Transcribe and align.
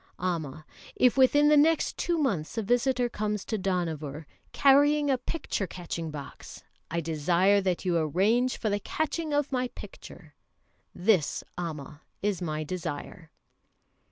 Amma, 0.17 0.65
if 0.95 1.15
within 1.15 1.49
the 1.49 1.55
next 1.55 1.95
two 1.95 2.17
months 2.17 2.57
a 2.57 2.63
visitor 2.63 3.07
comes 3.07 3.45
to 3.45 3.55
Dohnavur 3.55 4.25
carrying 4.51 5.11
a 5.11 5.17
picture 5.19 5.67
catching 5.67 6.09
box, 6.09 6.63
I 6.89 7.01
desire 7.01 7.61
that 7.61 7.85
you 7.85 7.95
arrange 7.99 8.57
for 8.57 8.71
the 8.71 8.79
catching 8.79 9.31
of 9.31 9.51
my 9.51 9.67
picture. 9.67 10.33
This, 10.95 11.43
Amma, 11.55 12.01
is 12.23 12.41
my 12.41 12.63
desire." 12.63 13.29